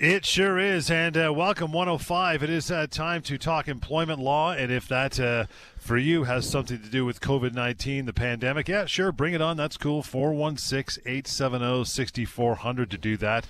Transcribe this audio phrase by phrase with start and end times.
[0.00, 0.90] It sure is.
[0.90, 2.42] And uh, welcome 105.
[2.42, 4.50] It is uh, time to talk employment law.
[4.50, 5.44] And if that uh,
[5.76, 9.42] for you has something to do with COVID 19, the pandemic, yeah, sure, bring it
[9.42, 9.58] on.
[9.58, 10.02] That's cool.
[10.02, 13.46] 416 870 6400 to do that.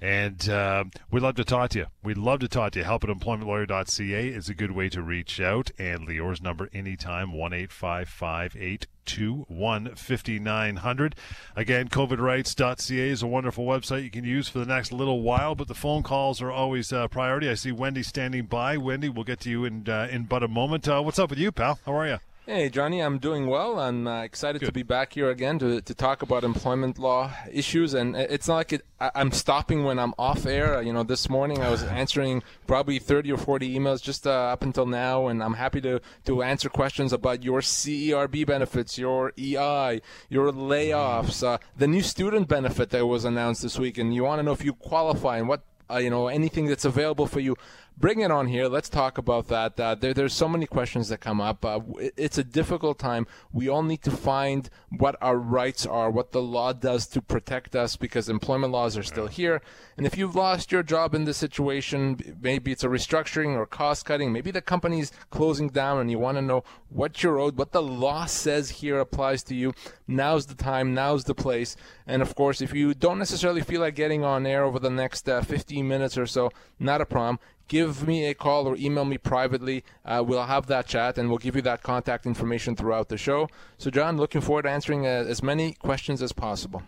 [0.00, 1.86] And uh, we'd love to talk to you.
[2.02, 2.84] We'd love to talk to you.
[2.86, 5.70] Help at employmentlawyer.ca is a good way to reach out.
[5.78, 11.14] And Lior's number anytime, 1 855 821 5900.
[11.54, 15.68] Again, covidrights.ca is a wonderful website you can use for the next little while, but
[15.68, 17.50] the phone calls are always uh, priority.
[17.50, 18.78] I see Wendy standing by.
[18.78, 20.88] Wendy, we'll get to you in, uh, in but a moment.
[20.88, 21.78] Uh, what's up with you, pal?
[21.84, 22.18] How are you?
[22.52, 23.78] Hey, Johnny, I'm doing well.
[23.78, 24.66] I'm uh, excited Good.
[24.66, 27.94] to be back here again to, to talk about employment law issues.
[27.94, 30.82] And it's not like it, I, am stopping when I'm off air.
[30.82, 34.64] You know, this morning I was answering probably 30 or 40 emails just uh, up
[34.64, 40.00] until now, and I'm happy to, to answer questions about your CERB benefits, your EI,
[40.28, 43.96] your layoffs, uh, the new student benefit that was announced this week.
[43.96, 46.84] And you want to know if you qualify and what uh, you know anything that's
[46.84, 47.56] available for you
[48.00, 48.66] bring it on here.
[48.66, 49.78] Let's talk about that.
[49.78, 51.64] Uh, there, there's so many questions that come up.
[51.64, 51.80] Uh,
[52.16, 53.26] it's a difficult time.
[53.52, 57.76] We all need to find what our rights are, what the law does to protect
[57.76, 59.60] us, because employment laws are still here.
[59.98, 64.06] And if you've lost your job in this situation, maybe it's a restructuring or cost
[64.06, 67.72] cutting, maybe the company's closing down, and you want to know what you're owed, what
[67.72, 69.74] the law says here applies to you.
[70.08, 70.94] Now's the time.
[70.94, 71.76] Now's the place.
[72.06, 75.28] And of course, if you don't necessarily feel like getting on air over the next
[75.28, 77.38] uh, 15 minutes or so, not a problem
[77.70, 79.84] give me a call or email me privately.
[80.04, 83.48] Uh, we'll have that chat and we'll give you that contact information throughout the show.
[83.78, 86.82] So, John, looking forward to answering uh, as many questions as possible.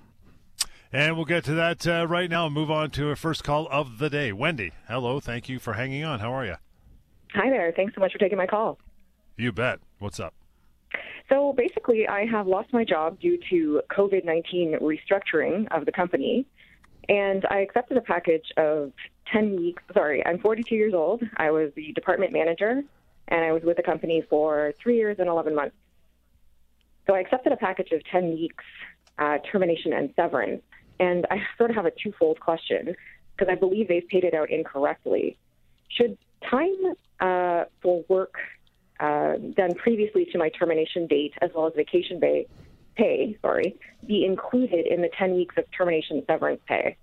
[0.93, 3.69] And we'll get to that uh, right now and move on to our first call
[3.71, 4.33] of the day.
[4.33, 5.21] Wendy, hello.
[5.21, 6.19] Thank you for hanging on.
[6.19, 6.57] How are you?
[7.33, 7.73] Hi there.
[7.75, 8.79] Thanks so much for taking my call.
[9.39, 9.79] You bet.
[10.01, 10.35] What's up?
[11.29, 16.45] So basically, I have lost my job due to COVID 19 restructuring of the company.
[17.09, 18.93] And I accepted a package of
[19.33, 19.83] 10 weeks.
[19.93, 21.23] Sorry, I'm 42 years old.
[21.37, 22.83] I was the department manager,
[23.29, 25.77] and I was with the company for three years and 11 months.
[27.07, 28.65] So I accepted a package of 10 weeks
[29.19, 30.63] uh, termination and severance.
[31.01, 32.95] And I sort of have a twofold question
[33.37, 35.37] because I believe they've paid it out incorrectly.
[35.89, 36.17] Should
[36.49, 36.77] time
[37.21, 38.35] uh, for work
[39.01, 42.47] uh, done previously to my termination date, as well as vacation pay,
[42.97, 46.97] pay, sorry, be included in the 10 weeks of termination severance pay?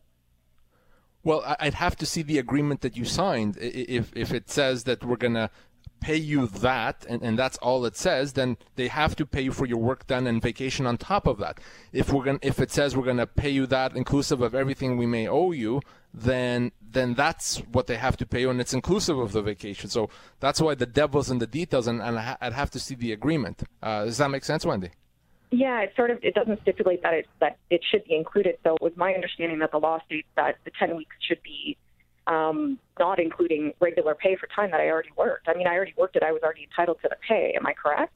[1.24, 3.57] Well, I'd have to see the agreement that you signed.
[3.59, 5.50] If if it says that we're gonna
[6.00, 9.52] pay you that and, and that's all it says, then they have to pay you
[9.52, 11.59] for your work done and vacation on top of that.
[11.91, 15.06] If we're gonna if it says we're gonna pay you that inclusive of everything we
[15.06, 15.81] may owe you,
[16.13, 19.90] then then that's what they have to pay you and it's inclusive of the vacation.
[19.90, 20.09] So
[20.40, 23.63] that's why the devil's in the details and, and I'd have to see the agreement.
[23.84, 24.91] Uh, does that make sense, Wendy?
[25.51, 28.57] Yeah, it sort of it doesn't stipulate that it that it should be included.
[28.63, 31.77] So it was my understanding that the law states that the ten weeks should be
[32.27, 35.47] um, not including regular pay for time that I already worked.
[35.47, 36.23] I mean, I already worked it.
[36.23, 37.53] I was already entitled to the pay.
[37.55, 38.13] Am I correct?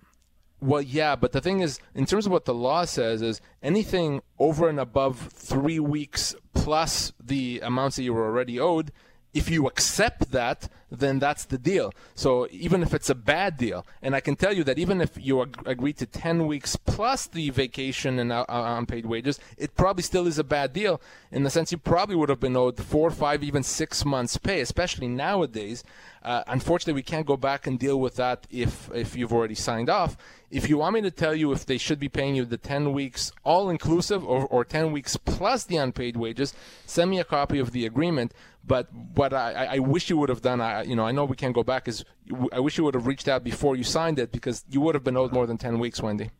[0.61, 4.21] Well, yeah, but the thing is, in terms of what the law says, is anything
[4.39, 8.91] over and above three weeks plus the amounts that you were already owed
[9.33, 11.91] if you accept that, then that's the deal.
[12.15, 15.11] So even if it's a bad deal, and I can tell you that even if
[15.19, 19.75] you ag- agree to 10 weeks plus the vacation and uh, uh, unpaid wages, it
[19.75, 22.79] probably still is a bad deal in the sense you probably would have been owed
[22.79, 25.83] four, five, even six months pay, especially nowadays.
[26.21, 29.89] Uh, unfortunately, we can't go back and deal with that if, if you've already signed
[29.89, 30.15] off.
[30.49, 32.93] If you want me to tell you if they should be paying you the 10
[32.93, 36.53] weeks all inclusive or, or 10 weeks plus the unpaid wages,
[36.85, 38.33] send me a copy of the agreement.
[38.65, 41.35] But what I, I wish you would have done, I, you know, I know we
[41.35, 42.05] can't go back, is
[42.51, 45.03] I wish you would have reached out before you signed it because you would have
[45.03, 46.31] been owed more than 10 weeks, Wendy.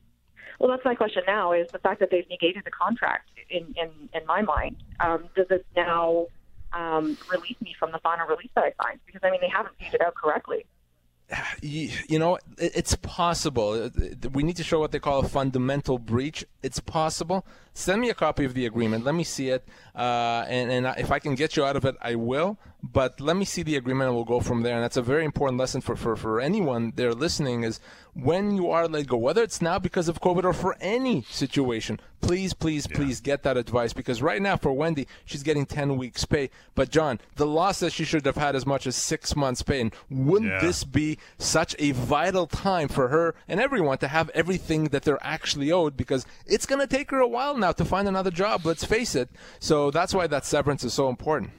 [0.59, 3.89] Well, that's my question now is the fact that they've negated the contract in, in,
[4.13, 4.77] in my mind.
[4.99, 6.27] Um, does this now
[6.71, 8.99] um, release me from the final release that I signed?
[9.05, 10.65] Because, I mean, they haven't paid it out correctly
[11.61, 13.89] you know, it's possible.
[14.31, 16.45] We need to show what they call a fundamental breach.
[16.61, 17.45] It's possible.
[17.73, 19.03] Send me a copy of the agreement.
[19.03, 19.67] Let me see it.
[19.95, 22.57] Uh, and, and if I can get you out of it, I will.
[22.83, 24.75] But let me see the agreement and we'll go from there.
[24.75, 27.79] And that's a very important lesson for, for, for anyone there listening is
[28.13, 31.99] when you are let go, whether it's now because of COVID or for any situation,
[32.19, 32.97] please, please, yeah.
[32.97, 36.49] please get that advice because right now for Wendy, she's getting 10 weeks pay.
[36.75, 39.79] But John, the law says she should have had as much as six months pay.
[39.79, 40.59] And wouldn't yeah.
[40.59, 45.23] this be such a vital time for her and everyone to have everything that they're
[45.23, 48.65] actually owed because it's going to take her a while now to find another job.
[48.65, 49.29] Let's face it.
[49.59, 51.51] So that's why that severance is so important.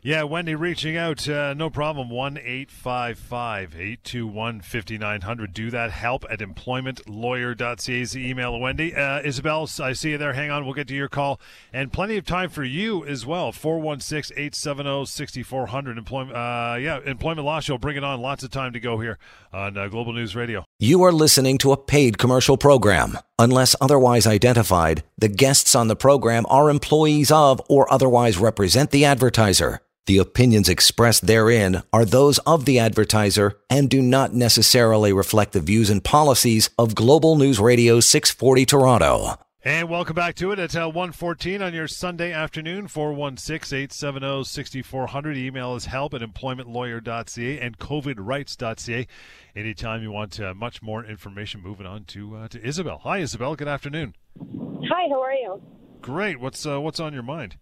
[0.00, 1.28] Yeah, Wendy reaching out.
[1.28, 2.08] Uh, no problem.
[2.08, 5.52] 1 855 821 5900.
[5.52, 5.90] Do that.
[5.90, 8.94] Help at employmentlawyer.ca is the email, Wendy.
[8.94, 10.34] Uh, Isabel, I see you there.
[10.34, 10.64] Hang on.
[10.64, 11.40] We'll get to your call.
[11.72, 13.50] And plenty of time for you as well.
[13.50, 15.98] 416 870 6400.
[15.98, 17.76] Employment, uh, yeah, Employment Law Show.
[17.76, 18.20] Bring it on.
[18.20, 19.18] Lots of time to go here
[19.52, 20.64] on uh, Global News Radio.
[20.78, 23.18] You are listening to a paid commercial program.
[23.40, 29.04] Unless otherwise identified, the guests on the program are employees of or otherwise represent the
[29.04, 29.80] advertiser.
[30.08, 35.60] The opinions expressed therein are those of the advertiser and do not necessarily reflect the
[35.60, 39.34] views and policies of Global News Radio 640 Toronto.
[39.62, 40.58] And welcome back to it.
[40.58, 45.36] It's uh, 114 on your Sunday afternoon, 416-870-6400.
[45.36, 49.06] Email is help at employmentlawyer.ca and covidrights.ca.
[49.54, 53.00] Anytime you want uh, much more information, moving on to uh, to Isabel.
[53.02, 53.56] Hi, Isabel.
[53.56, 54.14] Good afternoon.
[54.40, 55.60] Hi, how are you?
[56.00, 56.40] Great.
[56.40, 57.58] What's uh, what's on your mind?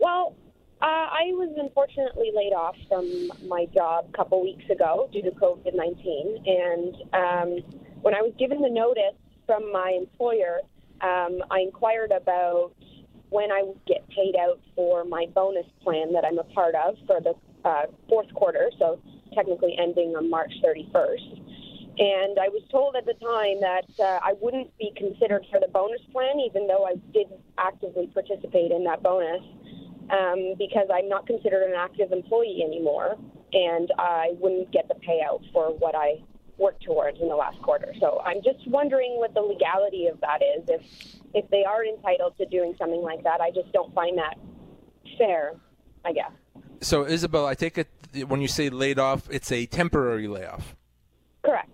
[0.00, 0.34] Well,
[0.82, 3.06] uh, I was unfortunately laid off from
[3.46, 6.42] my job a couple weeks ago due to COVID 19.
[6.44, 7.50] And um,
[8.02, 9.14] when I was given the notice
[9.46, 10.58] from my employer,
[11.00, 12.72] um, I inquired about
[13.30, 16.96] when I would get paid out for my bonus plan that I'm a part of
[17.06, 17.34] for the
[17.64, 19.00] uh, fourth quarter, so
[19.36, 21.38] technically ending on March 31st.
[21.98, 25.68] And I was told at the time that uh, I wouldn't be considered for the
[25.68, 29.44] bonus plan, even though I did actively participate in that bonus
[30.12, 33.16] um, because I'm not considered an active employee anymore,
[33.52, 36.22] and I wouldn't get the payout for what I
[36.58, 37.92] worked towards in the last quarter.
[37.98, 40.64] So I'm just wondering what the legality of that is.
[40.68, 40.82] If
[41.34, 44.38] if they are entitled to doing something like that, I just don't find that
[45.18, 45.54] fair.
[46.04, 46.32] I guess.
[46.80, 47.88] So Isabel, I take it
[48.26, 50.76] when you say laid off, it's a temporary layoff.
[51.42, 51.70] Correct.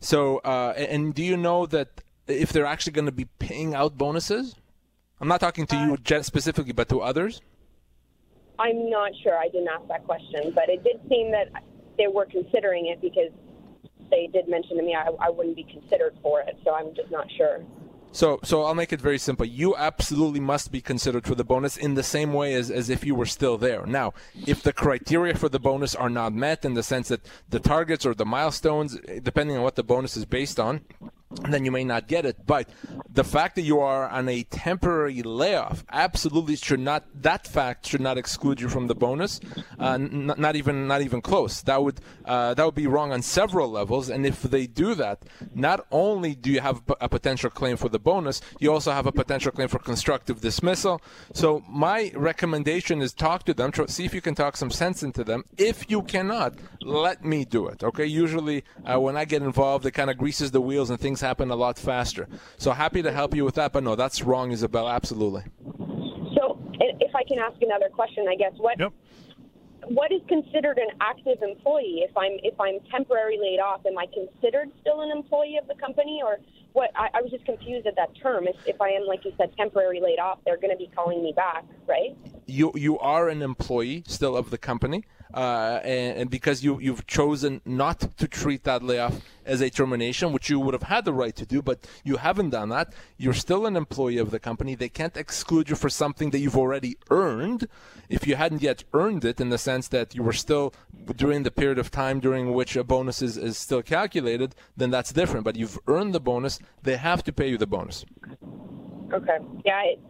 [0.00, 3.96] So, uh, and do you know that if they're actually going to be paying out
[3.96, 4.56] bonuses?
[5.20, 7.40] I'm not talking to you uh, specifically, but to others.
[8.58, 9.36] I'm not sure.
[9.36, 11.48] I didn't ask that question, but it did seem that
[11.98, 13.30] they were considering it because
[14.10, 16.56] they did mention to me I, I wouldn't be considered for it.
[16.64, 17.64] So I'm just not sure.
[18.12, 19.44] So, so I'll make it very simple.
[19.44, 23.04] You absolutely must be considered for the bonus in the same way as, as if
[23.04, 23.84] you were still there.
[23.86, 24.14] Now,
[24.46, 28.06] if the criteria for the bonus are not met in the sense that the targets
[28.06, 30.82] or the milestones, depending on what the bonus is based on,
[31.42, 32.46] then you may not get it.
[32.46, 32.68] But
[33.10, 37.04] the fact that you are on a temporary layoff absolutely should not.
[37.14, 39.40] That fact should not exclude you from the bonus.
[39.78, 41.62] Uh, n- not even not even close.
[41.62, 44.08] That would uh, that would be wrong on several levels.
[44.08, 45.22] And if they do that,
[45.54, 49.12] not only do you have a potential claim for the bonus, you also have a
[49.12, 51.00] potential claim for constructive dismissal.
[51.32, 53.72] So my recommendation is talk to them.
[53.72, 55.44] Try, see if you can talk some sense into them.
[55.56, 57.82] If you cannot, let me do it.
[57.82, 58.06] Okay.
[58.06, 61.50] Usually uh, when I get involved, it kind of greases the wheels and things happen
[61.50, 62.28] a lot faster.
[62.58, 64.88] So happy to help you with that, but no, that's wrong, Isabel.
[64.88, 65.42] Absolutely.
[66.36, 68.92] So, if I can ask another question, I guess what yep.
[69.88, 72.04] what is considered an active employee?
[72.08, 75.74] If I'm if I'm temporarily laid off, am I considered still an employee of the
[75.74, 76.38] company, or
[76.74, 76.90] what?
[76.96, 78.46] I, I was just confused at that term.
[78.46, 81.22] If, if I am, like you said, temporarily laid off, they're going to be calling
[81.22, 82.16] me back, right?
[82.46, 85.04] You you are an employee still of the company
[85.34, 90.32] uh, and, and, because you you've chosen not to treat that layoff as a termination,
[90.32, 92.92] which you would have had the right to do, but you haven't done that.
[93.18, 94.76] You're still an employee of the company.
[94.76, 97.68] They can't exclude you for something that you've already earned.
[98.08, 100.72] If you hadn't yet earned it, in the sense that you were still
[101.16, 105.12] during the period of time during which a bonus is, is still calculated, then that's
[105.12, 105.44] different.
[105.44, 106.60] But you've earned the bonus.
[106.82, 108.04] They have to pay you the bonus.
[109.12, 109.38] Okay.
[109.64, 109.82] Yeah.
[109.84, 110.00] It-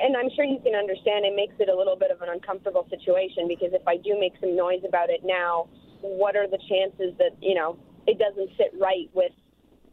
[0.00, 2.86] and I'm sure you can understand it makes it a little bit of an uncomfortable
[2.88, 5.66] situation because if I do make some noise about it now,
[6.02, 9.32] what are the chances that, you know, it doesn't sit right with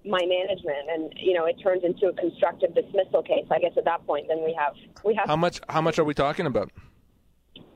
[0.05, 3.45] my management and, you know, it turns into a constructive dismissal case.
[3.49, 6.03] I guess at that point then we have we have How much how much are
[6.03, 6.69] we talking about?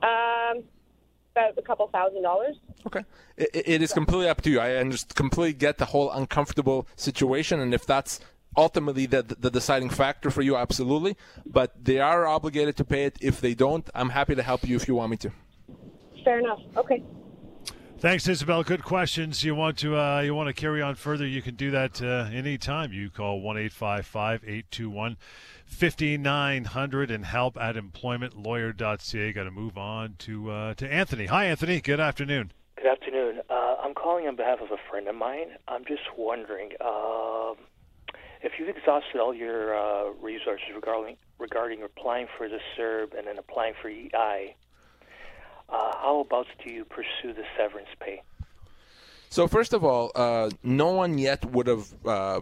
[0.03, 0.63] Um
[1.39, 2.58] about a couple thousand dollars.
[2.88, 3.03] Okay,
[3.38, 4.62] it, it is completely up to you.
[4.62, 8.19] I just completely get the whole uncomfortable situation, and if that's
[8.58, 11.15] ultimately the, the deciding factor for you, absolutely.
[11.46, 13.17] But they are obligated to pay it.
[13.22, 15.31] If they don't, I'm happy to help you if you want me to.
[16.24, 16.60] Fair enough.
[16.75, 17.03] Okay.
[18.00, 18.63] Thanks, Isabel.
[18.63, 19.44] Good questions.
[19.44, 21.27] You want to uh, you want to carry on further?
[21.27, 22.94] You can do that uh, anytime.
[22.94, 25.18] You call one eight five five eight two one
[25.65, 29.34] fifty nine hundred and help at employmentlawyer.ca.
[29.34, 31.25] Got to move on to uh, to Anthony.
[31.25, 31.82] Hi, Anthony.
[31.82, 32.53] Good afternoon.
[32.77, 33.41] Good afternoon.
[33.50, 35.58] Uh, I'm calling on behalf of a friend of mine.
[35.68, 36.72] I'm just wondering.
[36.79, 37.56] Um,
[38.41, 43.38] if you've exhausted all your uh, resources regarding regarding applying for the CERB and then
[43.38, 44.56] applying for EI,
[45.72, 48.22] uh, how about do you pursue the severance pay?
[49.30, 52.42] So first of all, uh, no one yet would have uh,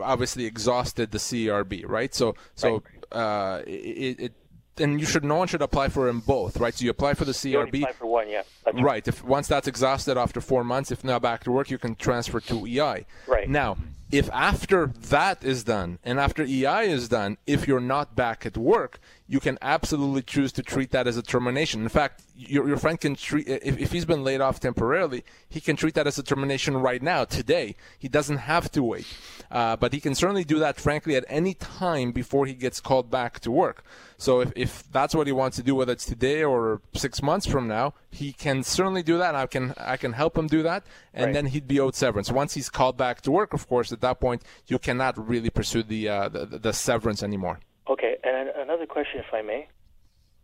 [0.00, 2.14] obviously exhausted the CRB, right?
[2.14, 3.20] So so right.
[3.20, 4.32] uh, it, it
[4.78, 6.74] and you should no one should apply for them both, right?
[6.74, 7.82] So you apply for the CERB.
[7.82, 8.42] apply for one, yeah.
[8.66, 8.82] Right.
[8.82, 9.08] right.
[9.08, 12.40] If once that's exhausted after four months, if not back to work, you can transfer
[12.40, 13.06] to EI.
[13.26, 13.48] Right.
[13.48, 13.76] Now,
[14.10, 18.56] if after that is done and after EI is done, if you're not back at
[18.56, 21.82] work, you can absolutely choose to treat that as a termination.
[21.82, 25.60] In fact, your, your friend can treat, if, if he's been laid off temporarily, he
[25.60, 27.76] can treat that as a termination right now, today.
[27.98, 29.06] He doesn't have to wait.
[29.50, 33.10] Uh, but he can certainly do that, frankly, at any time before he gets called
[33.10, 33.84] back to work.
[34.18, 37.46] So if, if that's what he wants to do, whether it's today or six months
[37.46, 39.34] from now, he can certainly do that.
[39.34, 41.34] I can I can help him do that, and right.
[41.34, 42.30] then he'd be owed severance.
[42.30, 45.82] Once he's called back to work, of course, at that point you cannot really pursue
[45.82, 47.58] the uh, the, the severance anymore.
[47.88, 49.68] Okay, and another question, if I may.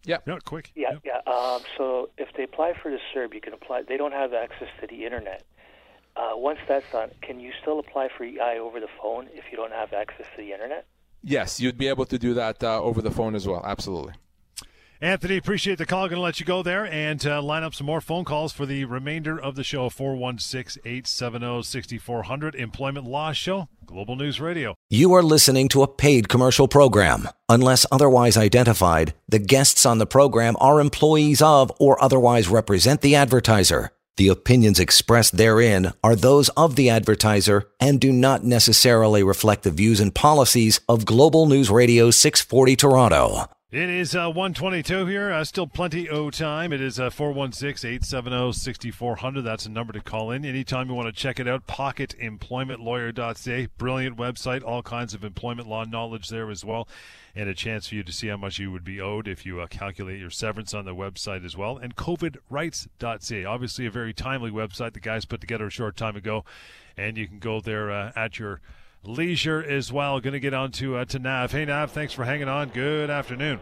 [0.04, 0.18] Yeah.
[0.26, 0.73] No, quick.
[0.75, 1.21] Yeah, yeah.
[1.30, 3.83] Um, so if they apply for the CERB, you can apply.
[3.83, 5.45] They don't have access to the internet.
[6.16, 9.57] Uh, once that's done, can you still apply for EI over the phone if you
[9.57, 10.87] don't have access to the internet?
[11.23, 13.62] Yes, you'd be able to do that uh, over the phone as well.
[13.64, 14.14] Absolutely.
[15.00, 16.08] Anthony, appreciate the call.
[16.08, 18.66] Going to let you go there and uh, line up some more phone calls for
[18.66, 19.88] the remainder of the show.
[19.88, 22.56] 416 870 6400.
[22.56, 24.74] Employment Law Show, Global News Radio.
[24.90, 27.28] You are listening to a paid commercial program.
[27.48, 33.14] Unless otherwise identified, the guests on the program are employees of or otherwise represent the
[33.14, 33.92] advertiser.
[34.16, 39.70] The opinions expressed therein are those of the advertiser and do not necessarily reflect the
[39.70, 43.48] views and policies of Global News Radio 640 Toronto.
[43.70, 45.30] It is uh, 122 here.
[45.30, 46.72] Uh, still plenty of time.
[46.72, 49.42] It is uh, 416 870 6400.
[49.42, 50.46] That's a number to call in.
[50.46, 53.66] Anytime you want to check it out, pocketemploymentlawyer.ca.
[53.76, 54.64] Brilliant website.
[54.64, 56.88] All kinds of employment law knowledge there as well.
[57.37, 59.60] And a chance for you to see how much you would be owed if you
[59.60, 61.76] uh, calculate your severance on the website as well.
[61.76, 63.44] And covidrights.ca.
[63.44, 66.46] Obviously, a very timely website the guys put together a short time ago.
[66.96, 68.62] And you can go there uh, at your
[69.02, 70.20] leisure as well.
[70.20, 71.52] Going to get on to, uh, to Nav.
[71.52, 72.68] Hey, Nav, thanks for hanging on.
[72.68, 73.60] Good afternoon.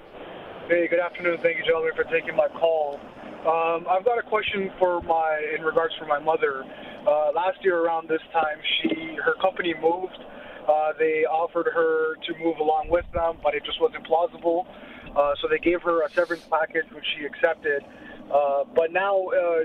[0.69, 1.39] Hey, good afternoon.
[1.43, 2.99] Thank you, gentlemen, for taking my call.
[3.47, 6.65] Um, I've got a question for my in regards for my mother.
[7.07, 10.19] Uh, last year around this time, she her company moved.
[10.67, 14.67] Uh, they offered her to move along with them, but it just wasn't plausible.
[15.15, 17.85] Uh, so they gave her a severance package, which she accepted.
[18.33, 19.65] Uh, but now uh,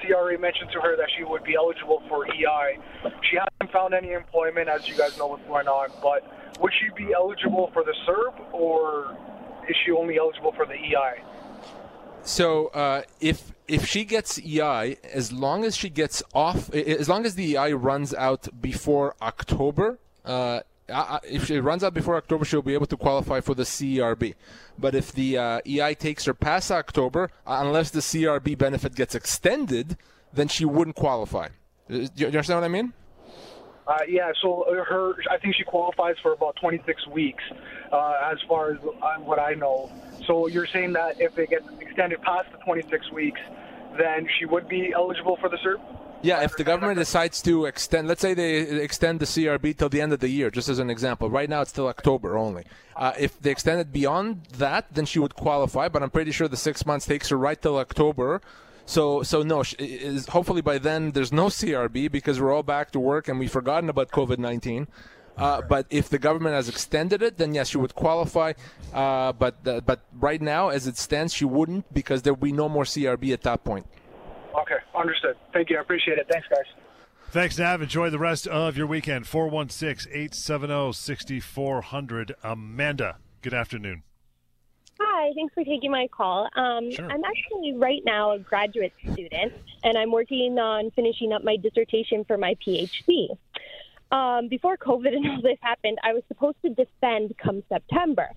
[0.00, 2.78] CRA mentioned to her that she would be eligible for EI.
[3.30, 5.90] She hasn't found any employment, as you guys know what's going on.
[6.02, 6.24] But
[6.60, 9.16] would she be eligible for the CERB, or
[9.68, 11.22] is she only eligible for the EI?
[12.22, 17.26] So uh, if if she gets EI, as long as she gets off, as long
[17.26, 19.98] as the EI runs out before October,
[20.88, 24.34] uh, if it runs out before October, she'll be able to qualify for the CERB.
[24.78, 29.14] But if the uh, EI takes her past October, uh, unless the CERB benefit gets
[29.14, 29.96] extended,
[30.32, 31.46] then she wouldn't qualify.
[31.46, 31.48] Uh,
[31.88, 32.92] do you understand what I mean?
[33.86, 37.44] Uh, yeah, so her, I think she qualifies for about 26 weeks,
[37.92, 39.92] uh, as far as uh, what I know.
[40.26, 43.40] So you're saying that if it gets extended past the 26 weeks,
[43.98, 45.80] then she would be eligible for the CERB?
[46.24, 50.00] Yeah, if the government decides to extend, let's say they extend the CRB till the
[50.00, 51.28] end of the year, just as an example.
[51.28, 52.64] Right now it's still October only.
[52.96, 55.88] Uh, if they extend it beyond that, then she would qualify.
[55.88, 58.40] But I'm pretty sure the six months takes her right till October.
[58.86, 59.64] So, so no.
[59.78, 63.52] Is, hopefully by then there's no CRB because we're all back to work and we've
[63.52, 64.88] forgotten about COVID nineteen.
[65.36, 68.54] Uh, but if the government has extended it, then yes, she would qualify.
[68.94, 72.52] Uh, but uh, but right now, as it stands, she wouldn't because there will be
[72.52, 73.86] no more CRB at that point.
[74.54, 75.36] Okay, understood.
[75.52, 75.78] Thank you.
[75.78, 76.26] I appreciate it.
[76.30, 76.64] Thanks, guys.
[77.30, 77.82] Thanks, Nav.
[77.82, 79.26] Enjoy the rest of your weekend.
[79.26, 82.34] 416 870 6400.
[82.44, 84.04] Amanda, good afternoon.
[85.00, 86.48] Hi, thanks for taking my call.
[86.54, 87.10] Um, sure.
[87.10, 92.24] I'm actually right now a graduate student, and I'm working on finishing up my dissertation
[92.24, 93.36] for my PhD.
[94.12, 98.28] Um, before COVID and all this happened, I was supposed to defend come September.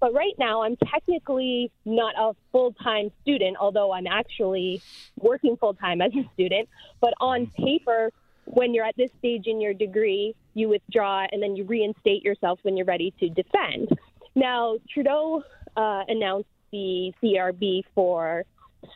[0.00, 4.82] But right now, I'm technically not a full time student, although I'm actually
[5.16, 6.68] working full time as a student.
[7.00, 8.10] But on paper,
[8.46, 12.58] when you're at this stage in your degree, you withdraw and then you reinstate yourself
[12.62, 13.88] when you're ready to defend.
[14.34, 15.42] Now, Trudeau
[15.76, 18.44] uh, announced the CRB for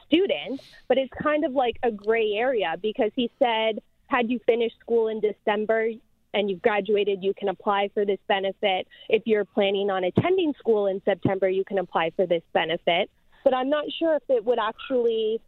[0.07, 4.76] students, but it's kind of like a gray area because he said, had you finished
[4.81, 5.90] school in December,
[6.38, 8.87] and you've graduated, you can apply for this benefit.
[9.09, 13.11] If you're planning on attending school in September, you can apply for this benefit.
[13.45, 15.40] But I'm not sure if it would actually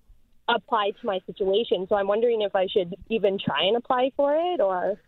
[0.49, 1.87] apply to my situation.
[1.89, 4.99] So I'm wondering if I should even try and apply for it or.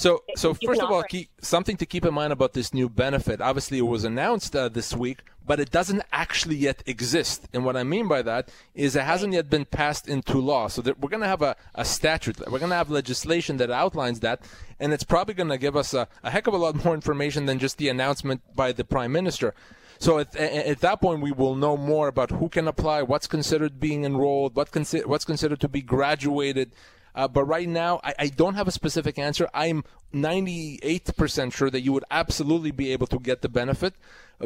[0.00, 3.42] So, so first of all, keep, something to keep in mind about this new benefit.
[3.42, 7.46] Obviously, it was announced uh, this week, but it doesn't actually yet exist.
[7.52, 10.68] And what I mean by that is it hasn't yet been passed into law.
[10.68, 12.38] So we're going to have a, a statute.
[12.50, 14.40] We're going to have legislation that outlines that,
[14.78, 17.44] and it's probably going to give us a, a heck of a lot more information
[17.44, 19.52] than just the announcement by the prime minister.
[19.98, 23.78] So at, at, that point, we will know more about who can apply, what's considered
[23.78, 26.72] being enrolled, what consi- what's considered to be graduated.
[27.14, 29.48] Uh, but right now, I, I, don't have a specific answer.
[29.52, 33.94] I'm 98% sure that you would absolutely be able to get the benefit.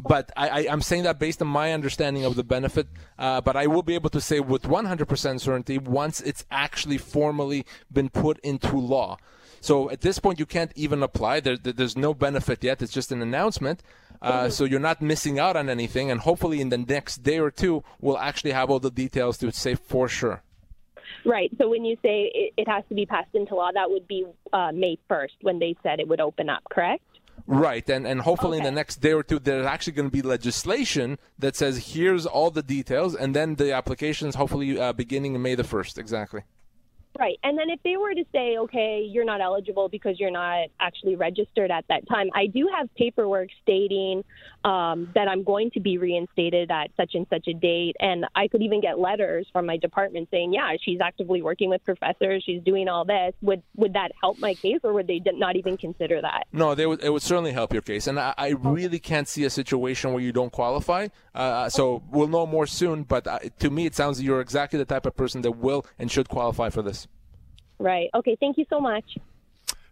[0.02, 2.88] But I, am saying that based on my understanding of the benefit.
[3.18, 7.64] Uh, but I will be able to say with 100% certainty once it's actually formally
[7.92, 9.18] been put into law.
[9.60, 11.40] So at this point, you can't even apply.
[11.40, 12.82] There, there's no benefit yet.
[12.82, 13.82] It's just an announcement.
[14.20, 16.10] Uh, so you're not missing out on anything.
[16.10, 19.52] And hopefully, in the next day or two, we'll actually have all the details to
[19.52, 20.42] say for sure.
[21.24, 21.50] Right.
[21.58, 24.24] So when you say it, it has to be passed into law, that would be
[24.52, 27.02] uh, May 1st when they said it would open up, correct?
[27.46, 28.66] Right, and and hopefully okay.
[28.66, 32.24] in the next day or two, there's actually going to be legislation that says here's
[32.24, 36.42] all the details, and then the applications hopefully uh, beginning May the first, exactly.
[37.18, 37.38] Right.
[37.44, 41.14] And then if they were to say, okay, you're not eligible because you're not actually
[41.14, 44.24] registered at that time, I do have paperwork stating
[44.64, 47.94] um, that I'm going to be reinstated at such and such a date.
[48.00, 51.84] And I could even get letters from my department saying, yeah, she's actively working with
[51.84, 53.32] professors, she's doing all this.
[53.42, 56.46] Would would that help my case or would they not even consider that?
[56.52, 58.08] No, they would, it would certainly help your case.
[58.08, 61.08] And I, I really can't see a situation where you don't qualify.
[61.34, 63.04] Uh, so we'll know more soon.
[63.04, 65.86] But uh, to me, it sounds like you're exactly the type of person that will
[65.98, 67.03] and should qualify for this.
[67.78, 68.08] Right.
[68.14, 68.36] Okay.
[68.38, 69.04] Thank you so much.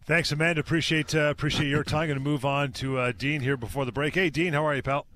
[0.05, 0.61] Thanks, Amanda.
[0.61, 2.09] Appreciate uh, appreciate your time.
[2.09, 4.15] Going to move on to uh, Dean here before the break.
[4.15, 5.07] Hey, Dean, how are you, pal?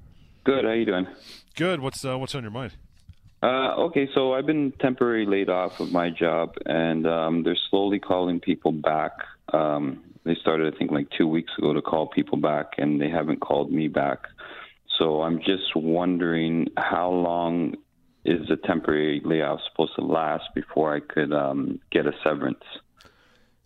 [0.44, 0.64] Good.
[0.64, 1.08] How you doing?
[1.56, 1.80] Good.
[1.80, 2.72] What's uh, what's on your mind?
[3.42, 7.98] Uh, okay, so I've been temporarily laid off of my job, and um, they're slowly
[7.98, 9.12] calling people back.
[9.52, 13.08] Um, they started, I think, like two weeks ago to call people back, and they
[13.08, 14.20] haven't called me back.
[14.98, 17.76] So I'm just wondering how long
[18.26, 22.64] is a temporary layoff supposed to last before I could um, get a severance?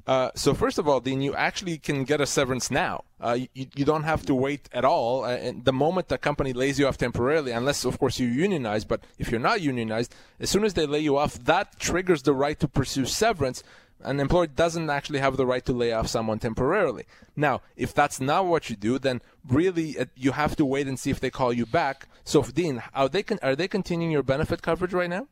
[0.06, 3.04] Uh, so first of all, Dean, you actually can get a severance now.
[3.20, 5.24] Uh, you, you, don't have to wait at all.
[5.24, 8.84] Uh, and the moment the company lays you off temporarily, unless of course you unionize,
[8.84, 12.32] but if you're not unionized, as soon as they lay you off, that triggers the
[12.32, 13.62] right to pursue severance
[14.02, 17.04] an employer doesn't actually have the right to lay off someone temporarily.
[17.36, 20.98] Now, if that's not what you do, then really uh, you have to wait and
[20.98, 22.08] see if they call you back.
[22.24, 25.28] So, Dean, are they con- are they continuing your benefit coverage right now?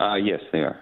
[0.00, 0.80] Uh, yes, they are.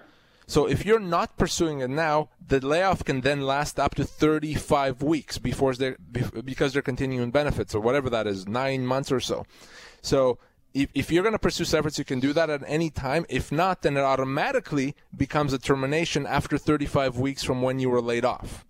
[0.48, 5.02] So if you're not pursuing it now, the layoff can then last up to 35
[5.02, 5.96] weeks before they're,
[6.44, 9.44] because they're continuing benefits or whatever that is, nine months or so.
[10.02, 10.38] So
[10.76, 13.24] if, if you're going to pursue severance, you can do that at any time.
[13.30, 18.02] If not, then it automatically becomes a termination after 35 weeks from when you were
[18.02, 18.64] laid off.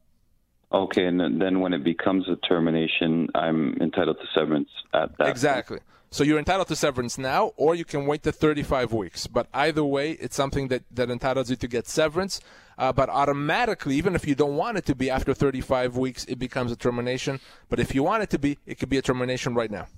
[0.73, 5.29] Okay, and then when it becomes a termination, I'm entitled to severance at that.
[5.29, 5.79] Exactly.
[5.79, 5.90] Point.
[6.11, 9.27] So you're entitled to severance now, or you can wait the 35 weeks.
[9.27, 12.40] But either way, it's something that, that entitles you to get severance.
[12.79, 16.38] Uh, but automatically, even if you don't want it to be after 35 weeks, it
[16.38, 17.40] becomes a termination.
[17.69, 19.88] But if you want it to be, it could be a termination right now.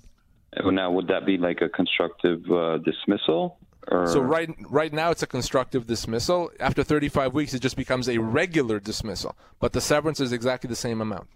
[0.57, 3.57] Now, would that be like a constructive uh, dismissal?
[3.87, 4.07] Or?
[4.07, 6.51] So right right now it's a constructive dismissal.
[6.59, 9.35] After 35 weeks, it just becomes a regular dismissal.
[9.59, 11.27] But the severance is exactly the same amount.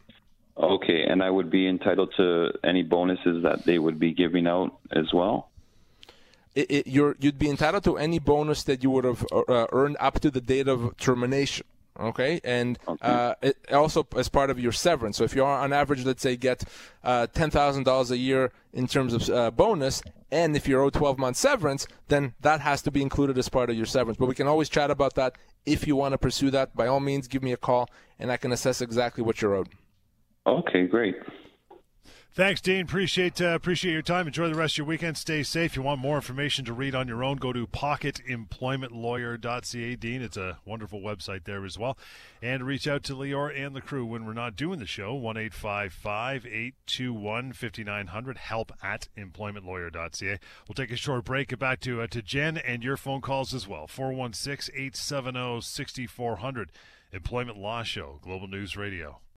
[0.57, 4.77] Okay, and I would be entitled to any bonuses that they would be giving out
[4.91, 5.49] as well.
[6.53, 9.97] It, it, you would be entitled to any bonus that you would have uh, earned
[9.99, 11.65] up to the date of termination
[11.99, 12.39] okay?
[12.43, 12.77] And.
[13.01, 13.35] Uh,
[13.71, 15.17] also as part of your severance.
[15.17, 16.63] So if you are on average let's say get
[17.03, 20.01] uh, $10000 a year in terms of uh, bonus
[20.31, 23.69] and if you're owed 12 month severance then that has to be included as part
[23.69, 24.17] of your severance.
[24.17, 25.35] But we can always chat about that.
[25.65, 28.37] If you want to pursue that by all means give me a call and i
[28.37, 29.69] can assess exactly what you're owed.
[30.45, 31.15] Okay great
[32.35, 32.81] Thanks, Dean.
[32.81, 34.25] Appreciate uh, appreciate your time.
[34.25, 35.19] Enjoy the rest of your weekend.
[35.19, 35.73] Stay safe.
[35.73, 39.95] If you want more information to read on your own, go to pocketemploymentlawyer.ca.
[39.97, 41.95] Dean, it's a wonderful website there as well.
[42.41, 45.13] And reach out to Lior and the crew when we're not doing the show.
[45.13, 48.39] One eight five five eight two one fifty nine hundred.
[48.39, 50.39] Help at employmentlawyer.ca.
[50.67, 51.49] We'll take a short break.
[51.49, 53.85] Get back to uh, to Jen and your phone calls as well.
[53.85, 56.71] 416 870 6400.
[57.11, 59.19] Employment Law Show, Global News Radio.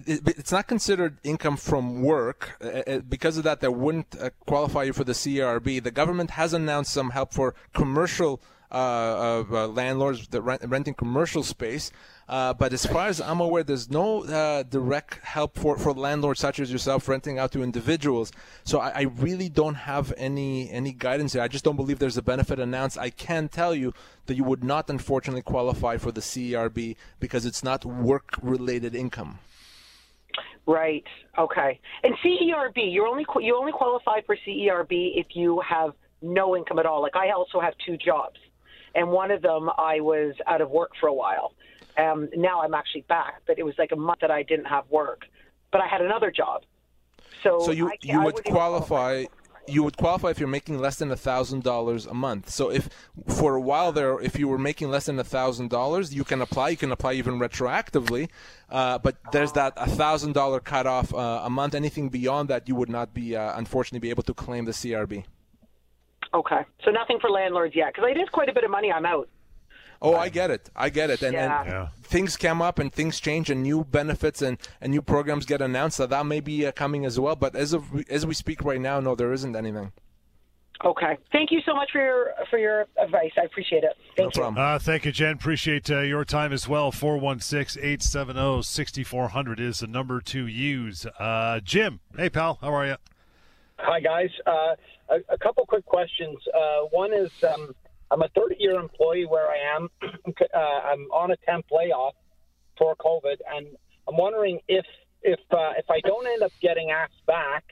[0.07, 2.57] it, it's not considered income from work.
[2.59, 5.83] Uh, uh because of that, that wouldn't uh, qualify you for the CRB.
[5.83, 11.43] The government has announced some help for commercial uh, uh, landlords that rent, renting commercial
[11.43, 11.91] space.
[12.27, 16.39] Uh, but as far as I'm aware, there's no uh, direct help for, for landlords
[16.39, 18.31] such as yourself renting out to individuals.
[18.63, 21.41] So I, I, really don't have any any guidance here.
[21.41, 22.99] I just don't believe there's a benefit announced.
[22.99, 23.95] I can tell you
[24.27, 29.39] that you would not, unfortunately, qualify for the CERB because it's not work-related income.
[30.67, 31.03] Right.
[31.35, 31.79] Okay.
[32.03, 36.85] And CERB, you only you only qualify for CERB if you have no income at
[36.85, 37.01] all.
[37.01, 38.37] Like I also have two jobs,
[38.95, 41.53] and one of them I was out of work for a while.
[41.97, 44.85] Um, now I'm actually back, but it was like a month that I didn't have
[44.89, 45.25] work,
[45.71, 46.63] but I had another job.
[47.43, 49.25] So, so you you would qualify.
[49.67, 52.49] You would qualify if you're making less than a thousand dollars a month.
[52.49, 52.89] So if
[53.27, 56.41] for a while there, if you were making less than a thousand dollars, you can
[56.41, 56.69] apply.
[56.69, 58.29] You can apply even retroactively,
[58.71, 61.75] uh, but there's that a thousand dollar cutoff uh, a month.
[61.75, 65.25] Anything beyond that, you would not be uh, unfortunately be able to claim the CRB.
[66.33, 68.91] Okay, so nothing for landlords yet because it is quite a bit of money.
[68.91, 69.29] I'm out.
[70.01, 70.69] Oh, I get it.
[70.75, 71.23] I get it.
[71.23, 71.61] And, yeah.
[71.61, 71.87] and yeah.
[72.03, 75.97] things come up and things change and new benefits and, and new programs get announced.
[75.97, 77.35] So that may be uh, coming as well.
[77.35, 79.91] But as of as we speak right now, no, there isn't anything.
[80.85, 81.17] Okay.
[81.33, 83.33] Thank you so much for your for your advice.
[83.37, 83.97] I appreciate it.
[84.15, 84.57] Thank no you.
[84.57, 85.33] Uh, thank you, Jen.
[85.33, 86.93] Appreciate uh, your time as well.
[86.93, 91.05] 416-870-6400 is the number to use.
[91.19, 92.95] Uh, Jim, hey pal, how are you?
[93.81, 94.29] Hi guys.
[94.45, 94.75] Uh,
[95.09, 96.37] a, a, couple quick questions.
[96.53, 97.31] Uh, one is.
[97.43, 97.73] Um,
[98.11, 99.89] I'm a 30 year employee where I am.
[100.03, 102.15] uh, I'm on a temp layoff
[102.77, 103.67] for COVID, and
[104.07, 104.85] I'm wondering if
[105.21, 107.63] if uh, if I don't end up getting asked back,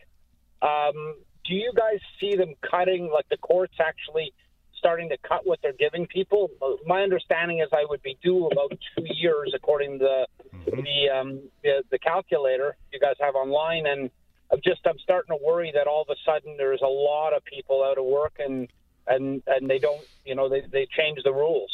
[0.61, 1.15] um,
[1.45, 3.09] do you guys see them cutting?
[3.13, 4.33] Like the courts actually
[4.77, 6.49] starting to cut what they're giving people?
[6.85, 10.81] My understanding is I would be due about two years, according to the mm-hmm.
[10.81, 14.09] the, um, the the calculator you guys have online, and
[14.51, 17.43] I'm just I'm starting to worry that all of a sudden there's a lot of
[17.45, 18.67] people out of work and
[19.07, 21.71] and and they don't you know they they change the rules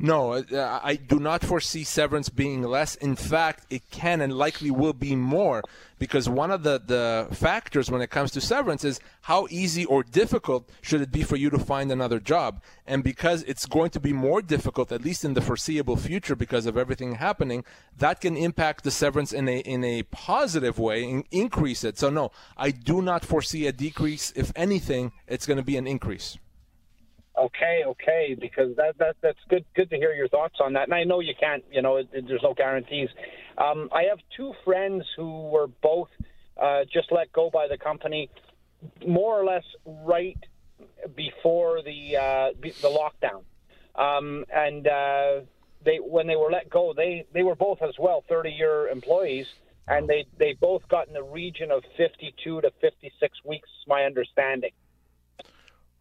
[0.00, 2.94] no, uh, I do not foresee severance being less.
[2.94, 5.62] In fact, it can and likely will be more
[5.98, 10.04] because one of the, the factors when it comes to severance is how easy or
[10.04, 12.62] difficult should it be for you to find another job.
[12.86, 16.66] And because it's going to be more difficult, at least in the foreseeable future, because
[16.66, 17.64] of everything happening,
[17.96, 21.98] that can impact the severance in a, in a positive way and increase it.
[21.98, 24.32] So, no, I do not foresee a decrease.
[24.36, 26.38] If anything, it's going to be an increase.
[27.38, 29.64] Okay, okay, because that that that's good.
[29.76, 30.84] Good to hear your thoughts on that.
[30.84, 33.08] And I know you can't, you know, it, it, there's no guarantees.
[33.56, 36.08] Um, I have two friends who were both
[36.60, 38.28] uh, just let go by the company,
[39.06, 40.38] more or less right
[41.14, 43.44] before the uh, the lockdown,
[43.94, 45.40] um, and uh,
[45.84, 49.46] they when they were let go, they they were both as well 30 year employees,
[49.86, 53.68] and they they both got in the region of 52 to 56 weeks.
[53.86, 54.72] My understanding.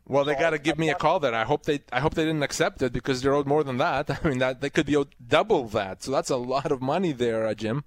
[0.09, 1.35] Well, they got to give me a call then.
[1.35, 4.09] I hope they I hope they didn't accept it because they're owed more than that.
[4.23, 6.03] I mean, that they could be owed double that.
[6.03, 7.83] So that's a lot of money there, uh, Jim.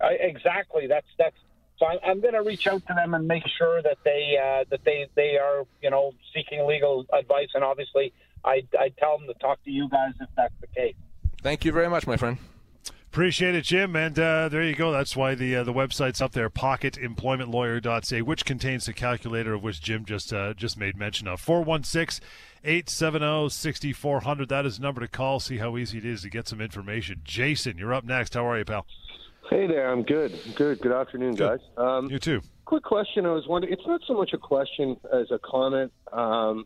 [0.00, 0.86] Uh, exactly.
[0.86, 1.36] That's that's.
[1.78, 4.64] So I'm, I'm going to reach out to them and make sure that they uh,
[4.70, 9.26] that they they are you know seeking legal advice, and obviously I I tell them
[9.26, 10.96] to talk to you guys if that's the case.
[11.42, 12.38] Thank you very much, my friend.
[13.12, 13.94] Appreciate it, Jim.
[13.94, 14.90] And uh, there you go.
[14.90, 19.82] That's why the uh, the website's up there, pocketemploymentlawyer.ca, which contains the calculator of which
[19.82, 21.38] Jim just uh, just made mention of.
[21.38, 22.26] 416
[22.64, 24.48] 870 6400.
[24.48, 25.40] That is the number to call.
[25.40, 27.20] See how easy it is to get some information.
[27.22, 28.32] Jason, you're up next.
[28.32, 28.86] How are you, pal?
[29.50, 29.92] Hey there.
[29.92, 30.32] I'm good.
[30.46, 30.80] I'm good.
[30.80, 31.60] Good afternoon, good.
[31.60, 31.68] guys.
[31.76, 32.40] Um, you too.
[32.64, 33.26] Quick question.
[33.26, 35.92] I was wondering, it's not so much a question as a comment.
[36.14, 36.64] Um,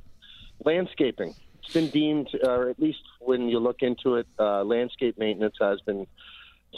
[0.65, 1.35] landscaping.
[1.65, 5.81] It's been deemed, or at least when you look into it, uh, landscape maintenance has
[5.81, 6.07] been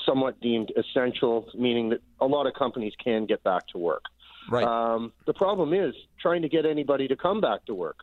[0.04, 4.02] somewhat deemed essential, meaning that a lot of companies can get back to work.
[4.50, 4.64] Right.
[4.64, 7.98] Um, the problem is trying to get anybody to come back to work.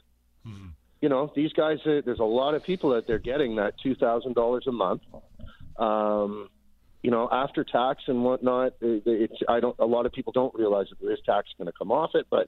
[0.48, 0.68] Mm-hmm.
[1.02, 1.80] you know, these guys.
[1.86, 5.02] Uh, there's a lot of people out there getting that two thousand dollars a month.
[5.78, 6.50] Um,
[7.02, 9.76] you know, after tax and whatnot, it's I don't.
[9.80, 12.28] A lot of people don't realize that there is tax going to come off it,
[12.30, 12.48] but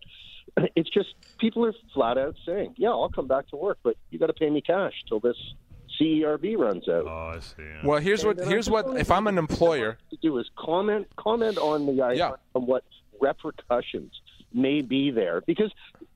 [0.75, 4.19] it's just people are flat out saying, "Yeah, I'll come back to work, but you
[4.19, 5.37] got to pay me cash till this
[5.99, 7.55] CERB runs out." Oh, I see.
[7.59, 7.81] Yeah.
[7.83, 11.85] Well, here's what here's what if I'm an employer to do is comment comment on
[11.85, 12.31] the yeah.
[12.55, 12.83] on what
[13.19, 14.11] repercussions
[14.53, 15.71] may be there because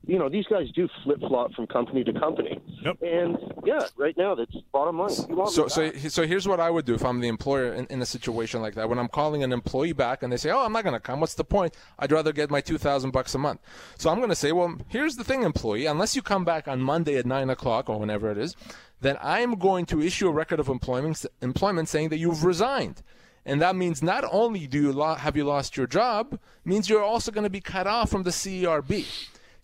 [0.06, 2.60] you know these guys do flip flop from company to company.
[2.84, 3.02] Yep.
[3.02, 5.10] And yeah, right now that's bottom line.
[5.10, 8.06] so so so here's what I would do if I'm the employer in, in, a
[8.06, 8.88] situation like that.
[8.88, 11.20] When I'm calling an employee back and they say, "Oh, I'm not going to come.
[11.20, 11.76] What's the point?
[11.98, 13.60] I'd rather get my two thousand bucks a month."
[13.96, 15.86] So I'm going to say, "Well, here's the thing, employee.
[15.86, 18.56] Unless you come back on Monday at nine o'clock or whenever it is."
[19.02, 23.02] Then I'm going to issue a record of employment, employment saying that you've resigned.
[23.44, 27.02] And that means not only do you lo- have you lost your job, means you're
[27.02, 29.04] also going to be cut off from the CERB.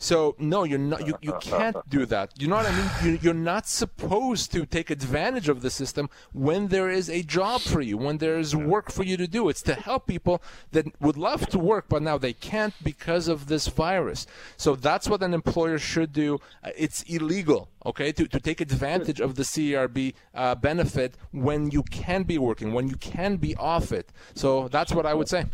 [0.01, 1.05] So no, you're not.
[1.05, 2.31] You, you can't do that.
[2.41, 2.91] You know what I mean?
[3.03, 7.63] You, you're not supposed to take advantage of the system when there is a job
[7.63, 9.49] for you, when there is work for you to do.
[9.49, 13.49] It's to help people that would love to work, but now they can't because of
[13.49, 14.29] this virus.
[14.57, 16.39] So that's what an employer should do.
[16.63, 21.83] Uh, it's illegal, okay, to, to take advantage of the CERB uh, benefit when you
[21.83, 24.11] can be working, when you can be off it.
[24.35, 25.47] So that's what I would say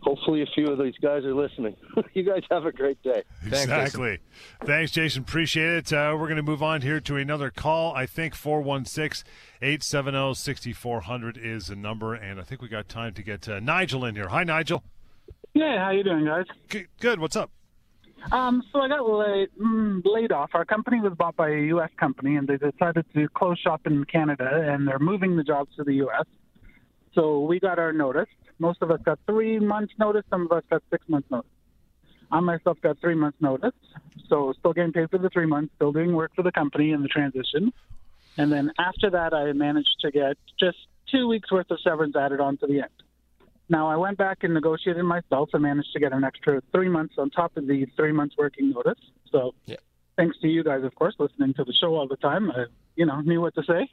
[0.00, 1.76] hopefully a few of these guys are listening.
[2.14, 3.22] you guys have a great day.
[3.44, 3.68] Exactly.
[3.78, 4.66] Thanks, Jason.
[4.66, 5.22] Thanks, Jason.
[5.22, 5.92] Appreciate it.
[5.92, 7.94] Uh, we're going to move on here to another call.
[7.94, 9.24] I think 416
[9.60, 14.04] 870 6400 is the number, and I think we got time to get uh, Nigel
[14.04, 14.28] in here.
[14.28, 14.82] Hi, Nigel.
[15.54, 16.46] Yeah, how you doing, guys?
[16.68, 16.88] Good.
[16.98, 17.20] good.
[17.20, 17.50] What's up?
[18.30, 20.50] Um, so I got laid, mm, laid off.
[20.54, 21.90] Our company was bought by a U.S.
[21.98, 25.84] company, and they decided to close shop in Canada, and they're moving the jobs to
[25.84, 26.26] the U.S.
[27.14, 28.28] So we got our notice.
[28.62, 30.22] Most of us got three months notice.
[30.30, 31.50] Some of us got six months notice.
[32.30, 33.74] I myself got three months notice.
[34.28, 37.02] So still getting paid for the three months, still doing work for the company in
[37.02, 37.72] the transition.
[38.38, 40.78] And then after that, I managed to get just
[41.10, 42.96] two weeks worth of severance added on to the end.
[43.68, 47.14] Now I went back and negotiated myself and managed to get an extra three months
[47.18, 49.02] on top of the three months working notice.
[49.32, 49.76] So yeah.
[50.16, 53.06] thanks to you guys, of course, listening to the show all the time, I, you
[53.06, 53.90] know, knew what to say.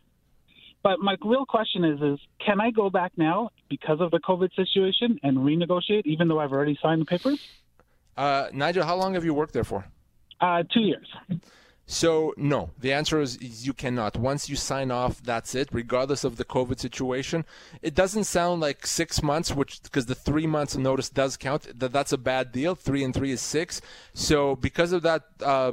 [0.81, 4.55] But my real question is: is can I go back now because of the COVID
[4.55, 7.39] situation and renegotiate, even though I've already signed the papers?
[8.15, 9.85] Uh, Nigel, how long have you worked there for?
[10.41, 11.07] Uh, two years.
[11.91, 14.15] So no, the answer is, is, you cannot.
[14.15, 17.45] Once you sign off, that's it, regardless of the COVID situation.
[17.81, 21.79] It doesn't sound like six months, which because the three months notice does count.
[21.79, 22.75] That that's a bad deal.
[22.75, 23.81] Three and three is six.
[24.13, 25.71] So because of that, uh,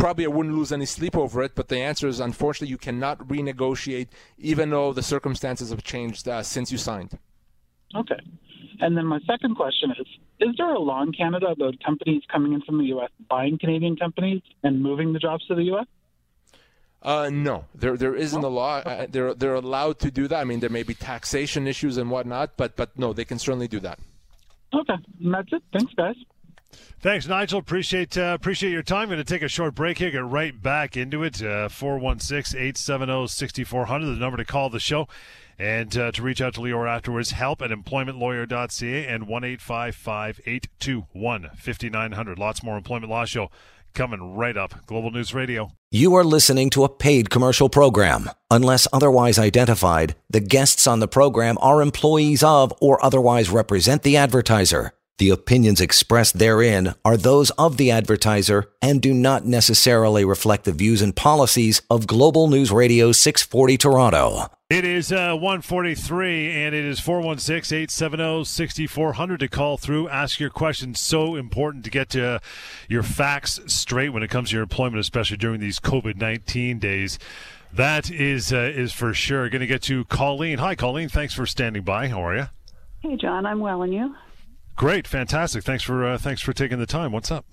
[0.00, 3.18] probably I wouldn't lose any sleep over it, but the answer is unfortunately you cannot
[3.28, 4.08] renegotiate,
[4.38, 7.18] even though the circumstances have changed uh, since you signed.
[7.94, 8.20] Okay.
[8.80, 10.06] And then my second question is
[10.40, 13.10] Is there a law in Canada about companies coming in from the U.S.
[13.28, 15.86] buying Canadian companies and moving the jobs to the U.S.?
[17.02, 18.78] Uh, no, there there isn't a law.
[18.78, 20.40] Uh, they're they're allowed to do that.
[20.40, 23.68] I mean, there may be taxation issues and whatnot, but but no, they can certainly
[23.68, 23.98] do that.
[24.74, 25.62] Okay, and that's it.
[25.72, 26.16] Thanks, guys.
[27.00, 27.58] Thanks, Nigel.
[27.58, 29.08] Appreciate uh, appreciate your time.
[29.08, 30.10] Going to take a short break here.
[30.10, 31.42] Get right back into it.
[31.42, 35.08] Uh, 416 870 6400, the number to call the show.
[35.58, 42.38] And uh, to reach out to Lior afterwards, help at employmentlawyer.ca and 1 821 5900.
[42.38, 43.50] Lots more employment law show
[43.94, 44.86] coming right up.
[44.86, 45.72] Global News Radio.
[45.90, 48.30] You are listening to a paid commercial program.
[48.50, 54.16] Unless otherwise identified, the guests on the program are employees of or otherwise represent the
[54.16, 54.92] advertiser.
[55.20, 60.72] The opinions expressed therein are those of the advertiser and do not necessarily reflect the
[60.72, 64.46] views and policies of Global News Radio 640 Toronto.
[64.70, 70.08] It is uh, 143 and it is 416 870 6400 to call through.
[70.08, 70.98] Ask your questions.
[70.98, 72.40] So important to get to
[72.88, 77.18] your facts straight when it comes to your employment, especially during these COVID 19 days.
[77.70, 79.50] That is uh, is for sure.
[79.50, 80.56] Going to get to Colleen.
[80.56, 81.10] Hi, Colleen.
[81.10, 82.08] Thanks for standing by.
[82.08, 82.48] How are you?
[83.00, 83.44] Hey, John.
[83.44, 84.14] I'm well, and you?
[84.76, 85.62] Great, fantastic.
[85.62, 87.12] Thanks for uh, thanks for taking the time.
[87.12, 87.44] What's up?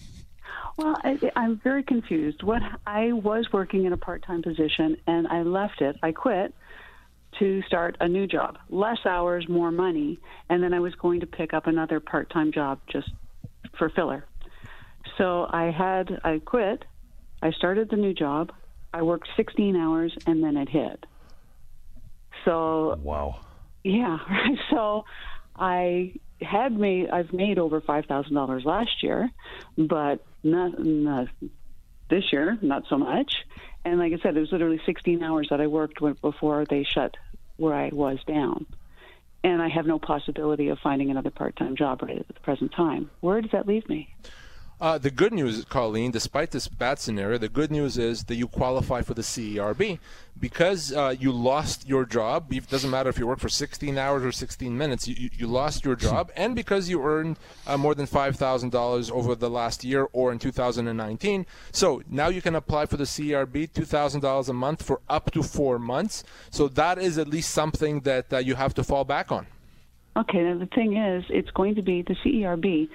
[0.77, 2.43] Well, I, I'm very confused.
[2.43, 5.97] What I was working in a part-time position and I left it.
[6.03, 6.53] I quit
[7.39, 11.27] to start a new job, less hours, more money, and then I was going to
[11.27, 13.09] pick up another part-time job just
[13.77, 14.25] for filler.
[15.17, 16.85] So I had I quit.
[17.41, 18.51] I started the new job.
[18.93, 21.05] I worked 16 hours and then it hit.
[22.45, 23.39] So wow.
[23.83, 24.17] Yeah,
[24.69, 25.05] so
[25.55, 29.29] I had made I've made over five thousand dollars last year,
[29.77, 31.27] but not, not
[32.09, 33.31] this year, not so much.
[33.83, 37.15] And like I said, it was literally 16 hours that I worked before they shut
[37.57, 38.65] where I was down.
[39.43, 43.09] And I have no possibility of finding another part-time job right at the present time.
[43.21, 44.13] Where does that leave me?
[44.79, 48.47] Uh, the good news, Colleen, despite this bad scenario, the good news is that you
[48.47, 49.97] qualify for the CERB
[50.39, 52.53] because uh, you lost your job.
[52.53, 55.07] It doesn't matter if you work for 16 hours or 16 minutes.
[55.07, 59.49] You, you lost your job, and because you earned uh, more than $5,000 over the
[59.49, 61.47] last year or in 2019.
[61.71, 65.79] So now you can apply for the CERB, $2,000 a month for up to four
[65.79, 66.23] months.
[66.51, 69.47] So that is at least something that uh, you have to fall back on.
[70.15, 72.89] Okay, now the thing is, it's going to be the CERB.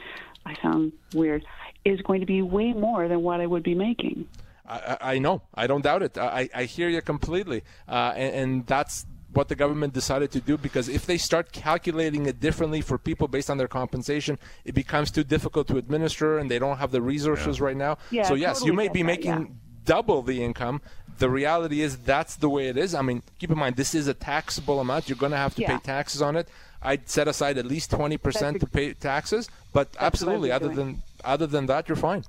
[0.46, 1.44] I sound weird
[1.84, 4.28] is going to be way more than what I would be making.
[4.66, 5.42] I, I know.
[5.54, 6.16] I don't doubt it.
[6.16, 7.62] I, I hear you completely.
[7.88, 12.26] Uh, and, and that's what the government decided to do because if they start calculating
[12.26, 16.50] it differently for people based on their compensation, it becomes too difficult to administer and
[16.50, 17.64] they don't have the resources yeah.
[17.64, 17.98] right now.
[18.10, 19.46] Yeah, so, yes, totally you may be that, making yeah.
[19.84, 20.80] double the income.
[21.18, 22.94] The reality is that's the way it is.
[22.94, 25.08] I mean, keep in mind, this is a taxable amount.
[25.08, 25.78] You're going to have to Yeah.
[25.78, 26.48] pay taxes on it.
[26.82, 30.76] I'd set aside at least 20% to pay taxes, but absolutely, other doing.
[30.76, 32.24] than other than that, you're fine.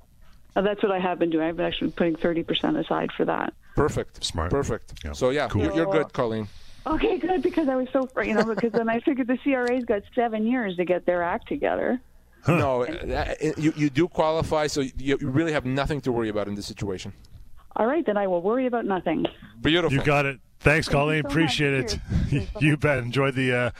[0.55, 1.47] Uh, that's what I have been doing.
[1.47, 3.53] I've been actually putting 30% aside for that.
[3.75, 4.23] Perfect.
[4.23, 4.51] Smart.
[4.51, 4.93] Perfect.
[5.03, 5.13] Yeah.
[5.13, 5.63] So yeah, Cool.
[5.63, 6.47] you're, you're good, Colleen.
[6.85, 10.03] Okay, good, because I was so, you know, because then I figured the CRA's got
[10.13, 11.99] seven years to get their act together.
[12.47, 16.47] No, uh, you, you do qualify, so you, you really have nothing to worry about
[16.49, 17.13] in this situation.
[17.77, 19.25] All right, then I will worry about nothing.
[19.61, 19.97] Beautiful.
[19.97, 20.39] You got it.
[20.63, 21.23] Thanks, Thank Colleen.
[21.23, 21.31] so much.
[21.31, 21.99] Appreciate it.
[22.61, 22.99] you bet.
[22.99, 23.71] Enjoy the uh,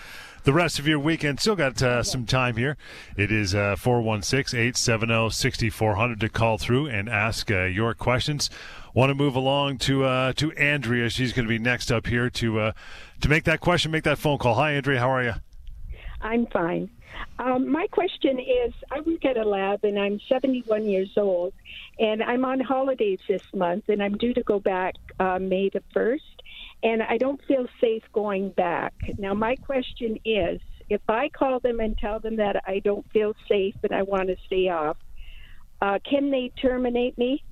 [0.43, 1.39] the rest of your weekend.
[1.39, 2.75] Still got uh, some time here.
[3.15, 8.49] It is uh, 416 870 6400 to call through and ask uh, your questions.
[8.93, 11.09] Want to move along to uh, to Andrea.
[11.09, 12.71] She's going to be next up here to uh,
[13.21, 14.55] to make that question, make that phone call.
[14.55, 14.99] Hi, Andrea.
[14.99, 15.33] How are you?
[16.21, 16.89] I'm fine.
[17.39, 21.53] Um, my question is I work at a lab and I'm 71 years old
[21.99, 25.83] and I'm on holidays this month and I'm due to go back uh, May the
[25.95, 26.19] 1st
[26.83, 28.93] and I don't feel safe going back.
[29.17, 33.33] Now, my question is if I call them and tell them that I don't feel
[33.49, 34.97] safe and I want to stay off,
[35.81, 37.43] uh, can they terminate me?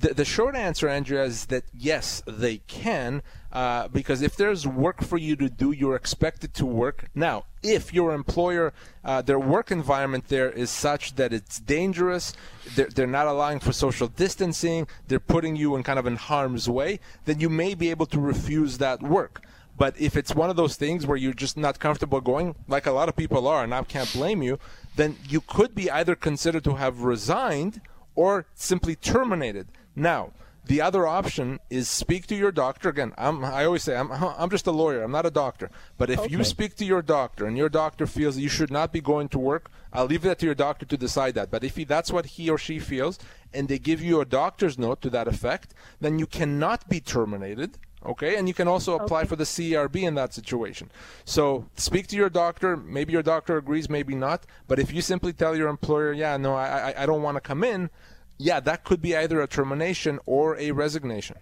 [0.00, 3.20] The, the short answer, Andrea, is that yes, they can,
[3.52, 7.10] uh, because if there's work for you to do, you're expected to work.
[7.16, 8.72] Now, if your employer,
[9.04, 12.32] uh, their work environment there is such that it's dangerous,
[12.76, 16.68] they're, they're not allowing for social distancing, they're putting you in kind of in harm's
[16.68, 19.42] way, then you may be able to refuse that work.
[19.76, 22.92] But if it's one of those things where you're just not comfortable going, like a
[22.92, 24.60] lot of people are, and I can't blame you,
[24.94, 27.80] then you could be either considered to have resigned
[28.14, 29.66] or simply terminated.
[29.98, 30.32] Now,
[30.64, 32.90] the other option is speak to your doctor.
[32.90, 35.02] Again, I'm, I always say I'm, I'm just a lawyer.
[35.02, 35.70] I'm not a doctor.
[35.96, 38.92] But if you speak to your doctor and your doctor feels that you should not
[38.92, 41.50] be going to work, I'll leave that to your doctor to decide that.
[41.50, 43.18] But if he, that's what he or she feels,
[43.52, 47.78] and they give you a doctor's note to that effect, then you cannot be terminated.
[48.06, 50.88] Okay, and you can also apply for the CERB in that situation.
[51.24, 52.76] So speak to your doctor.
[52.76, 54.46] Maybe your doctor agrees, maybe not.
[54.68, 57.40] But if you simply tell your employer, "Yeah, no, I, I, I don't want to
[57.40, 57.90] come in,"
[58.38, 61.36] yeah, that could be either a termination or a resignation.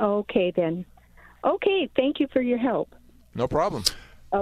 [0.00, 0.84] Okay, then.
[1.44, 2.94] Okay, thank you for your help.
[3.34, 3.84] No problem.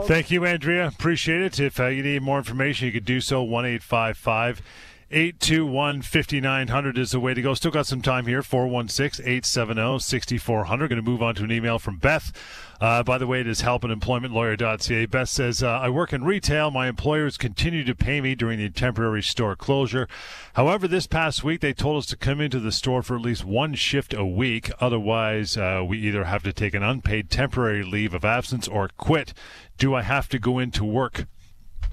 [0.03, 0.87] Thank you, Andrea.
[0.87, 1.59] Appreciate it.
[1.59, 3.43] If uh, you need more information, you could do so.
[3.43, 4.63] 1 855
[5.11, 7.55] 821 5900 is the way to go.
[7.55, 8.43] Still got some time here.
[8.43, 10.89] 416 870 6400.
[10.89, 12.33] Going to move on to an email from Beth.
[12.81, 15.07] Uh, by the way, it is help at employmentlawyer.ca.
[15.07, 16.71] Beth says, uh, I work in retail.
[16.71, 20.09] My employers continue to pay me during the temporary store closure.
[20.55, 23.45] However, this past week, they told us to come into the store for at least
[23.45, 24.71] one shift a week.
[24.81, 29.35] Otherwise, uh, we either have to take an unpaid temporary leave of absence or quit.
[29.77, 31.27] Do I have to go into work?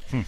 [0.10, 0.22] Hmm.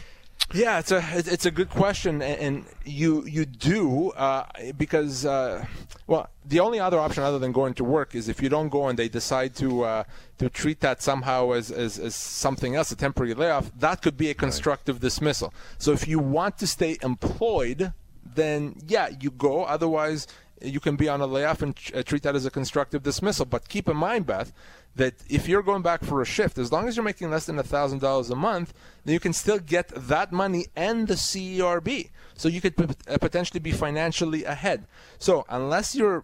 [0.51, 4.45] Yeah, it's a it's a good question, and, you you do uh,
[4.77, 5.63] because uh,
[6.07, 8.87] well, the only other option other than going to work is if you don't go
[8.87, 10.03] and they decide to uh,
[10.39, 13.71] to treat that somehow as, as as something else, a temporary layoff.
[13.77, 15.53] That could be a constructive dismissal.
[15.77, 19.65] So if you want to stay employed, then yeah, you go.
[19.65, 20.25] Otherwise,
[20.61, 23.45] you can be on a layoff and uh, treat that as a constructive dismissal.
[23.45, 24.51] But keep in mind, Beth,
[24.95, 27.61] that if you're going back for a shift, as long as you're making less than
[27.63, 28.73] thousand dollars a month,
[29.05, 32.09] then you can still get that money and the CERB.
[32.35, 34.85] So you could uh, potentially be financially ahead.
[35.17, 36.23] So unless you're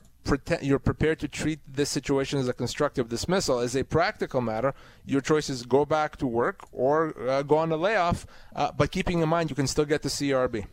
[0.61, 4.73] you're prepared to treat this situation as a constructive dismissal, as a practical matter,
[5.05, 8.25] your choice is go back to work or uh, go on a layoff.
[8.55, 10.65] Uh, but keeping in mind, you can still get the CERB.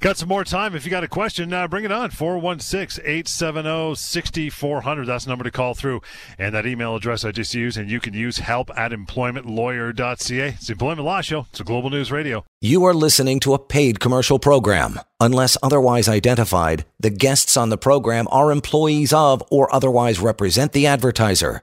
[0.00, 0.74] Got some more time.
[0.74, 2.10] If you got a question, uh, bring it on.
[2.10, 5.06] 416 870 6400.
[5.06, 6.02] That's the number to call through.
[6.38, 7.78] And that email address I just used.
[7.78, 10.48] And you can use help at employmentlawyer.ca.
[10.48, 11.46] It's Employment Law Show.
[11.50, 12.44] It's a global news radio.
[12.60, 15.00] You are listening to a paid commercial program.
[15.20, 20.86] Unless otherwise identified, the guests on the program are employees of or otherwise represent the
[20.86, 21.62] advertiser.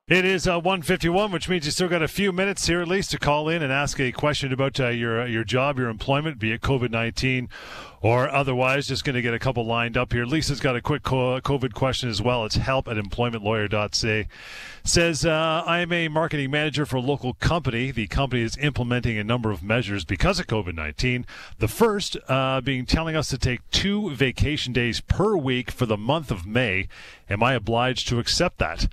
[0.11, 3.11] It is uh, 151, which means you still got a few minutes here at least
[3.11, 6.37] to call in and ask a question about uh, your uh, your job, your employment,
[6.37, 7.47] be it COVID 19
[8.01, 8.87] or otherwise.
[8.87, 10.25] Just going to get a couple lined up here.
[10.25, 12.43] Lisa's got a quick COVID question as well.
[12.43, 14.27] It's help at employmentlawyer.ca.
[14.83, 17.91] Says, uh, I am a marketing manager for a local company.
[17.91, 21.25] The company is implementing a number of measures because of COVID 19.
[21.59, 25.95] The first uh, being telling us to take two vacation days per week for the
[25.95, 26.89] month of May.
[27.29, 28.89] Am I obliged to accept that?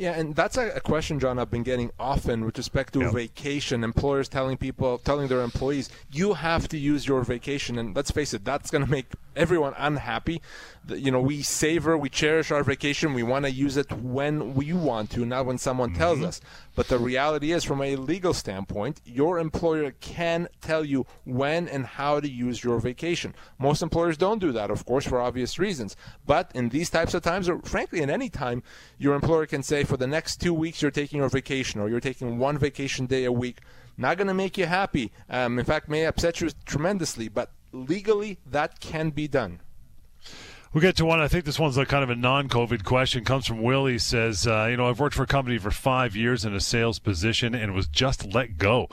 [0.00, 3.12] Yeah, and that's a, a, question, John, I've been getting often with respect to yep.
[3.12, 3.84] vacation.
[3.84, 7.76] Employers telling people, telling their employees, you have to use your vacation.
[7.78, 9.04] And let's face it, that's going to make
[9.36, 10.40] everyone unhappy.
[10.88, 13.12] You know, we savor, we cherish our vacation.
[13.12, 15.98] We want to use it when we want to, not when someone mm-hmm.
[15.98, 16.40] tells us.
[16.80, 21.84] But the reality is, from a legal standpoint, your employer can tell you when and
[21.84, 23.34] how to use your vacation.
[23.58, 25.94] Most employers don't do that, of course, for obvious reasons.
[26.24, 28.62] But in these types of times, or frankly, in any time,
[28.96, 32.00] your employer can say, for the next two weeks, you're taking your vacation, or you're
[32.00, 33.58] taking one vacation day a week.
[33.98, 35.12] Not going to make you happy.
[35.28, 39.60] Um, in fact, may upset you tremendously, but legally, that can be done.
[40.72, 41.18] We'll get to one.
[41.18, 43.24] I think this one's a kind of a non-COVID question.
[43.24, 43.98] Comes from Willie.
[43.98, 47.00] Says, uh, you know, I've worked for a company for five years in a sales
[47.00, 48.88] position and was just let go.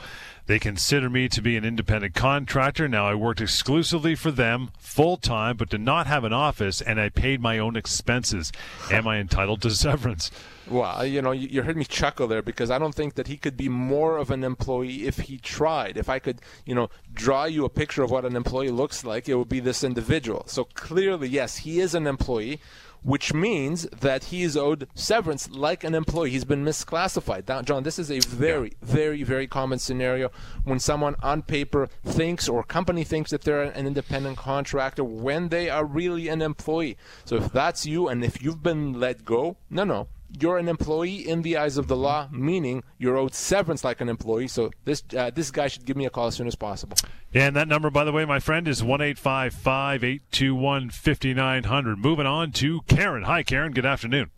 [0.47, 2.87] They consider me to be an independent contractor.
[2.87, 7.01] Now I worked exclusively for them full time, but did not have an office, and
[7.01, 8.53] I paid my own expenses.
[8.89, 10.31] Am I entitled to severance?
[10.69, 13.27] Well, uh, you know, you, you heard me chuckle there because I don't think that
[13.27, 15.97] he could be more of an employee if he tried.
[15.97, 19.27] If I could, you know, draw you a picture of what an employee looks like,
[19.27, 20.43] it would be this individual.
[20.47, 22.61] So clearly, yes, he is an employee
[23.07, 26.29] which means that he is owed severance like an employee.
[26.29, 27.47] He's been misclassified.
[27.47, 30.29] Now, John, this is a very, very, very common scenario
[30.65, 35.69] when someone on paper thinks or company thinks that they're an independent contractor when they
[35.69, 36.97] are really an employee.
[37.23, 41.27] So if that's you and if you've been let go, no, no, you're an employee
[41.27, 44.47] in the eyes of the law, meaning you're owed severance like an employee.
[44.47, 46.97] So this uh, this guy should give me a call as soon as possible.
[47.33, 50.55] And that number, by the way, my friend, is one eight five five eight two
[50.55, 51.99] one fifty nine hundred.
[51.99, 53.23] Moving on to Karen.
[53.23, 53.71] Hi, Karen.
[53.71, 54.31] Good afternoon.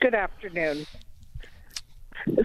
[0.00, 0.86] Good afternoon.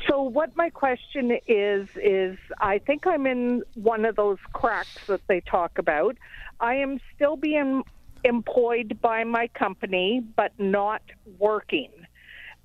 [0.07, 5.21] So what my question is is I think I'm in one of those cracks that
[5.27, 6.17] they talk about.
[6.59, 7.83] I am still being
[8.23, 11.01] employed by my company but not
[11.39, 11.89] working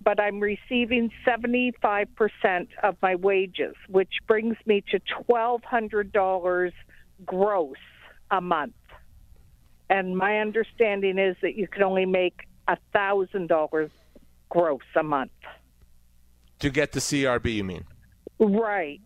[0.07, 2.07] but I'm receiving 75%
[2.85, 6.73] of my wages, which brings me to $1,200
[7.25, 7.73] gross
[8.31, 8.75] a month.
[9.91, 13.91] And my understanding is that you can only make $1,000
[14.49, 15.33] gross a month.
[16.61, 17.85] To get the CERB, you mean?
[18.39, 19.01] Right.